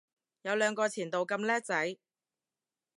[0.41, 1.97] 有兩個前度咁叻仔